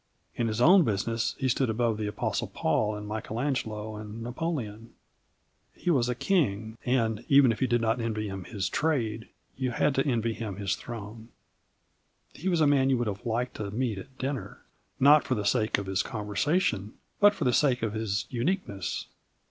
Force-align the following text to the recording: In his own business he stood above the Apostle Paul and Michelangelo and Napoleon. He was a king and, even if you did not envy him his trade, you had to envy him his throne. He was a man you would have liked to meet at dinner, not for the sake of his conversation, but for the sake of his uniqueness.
In 0.35 0.47
his 0.47 0.59
own 0.59 0.83
business 0.83 1.35
he 1.37 1.47
stood 1.47 1.69
above 1.69 1.97
the 1.99 2.07
Apostle 2.07 2.47
Paul 2.47 2.95
and 2.95 3.07
Michelangelo 3.07 3.97
and 3.97 4.23
Napoleon. 4.23 4.95
He 5.75 5.91
was 5.91 6.09
a 6.09 6.15
king 6.15 6.75
and, 6.83 7.23
even 7.29 7.51
if 7.51 7.61
you 7.61 7.67
did 7.67 7.81
not 7.81 8.01
envy 8.01 8.27
him 8.27 8.45
his 8.45 8.67
trade, 8.67 9.29
you 9.57 9.69
had 9.69 9.93
to 9.93 10.07
envy 10.07 10.33
him 10.33 10.55
his 10.55 10.75
throne. 10.75 11.29
He 12.33 12.49
was 12.49 12.61
a 12.61 12.65
man 12.65 12.89
you 12.89 12.97
would 12.97 13.05
have 13.05 13.27
liked 13.27 13.57
to 13.57 13.69
meet 13.69 13.99
at 13.99 14.17
dinner, 14.17 14.63
not 14.99 15.23
for 15.23 15.35
the 15.35 15.45
sake 15.45 15.77
of 15.77 15.85
his 15.85 16.01
conversation, 16.01 16.93
but 17.19 17.35
for 17.35 17.43
the 17.43 17.53
sake 17.53 17.83
of 17.83 17.93
his 17.93 18.25
uniqueness. 18.31 19.05